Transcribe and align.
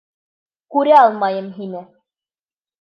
Күрә 0.77 0.97
алмайым 1.03 1.53
һине! 1.61 1.87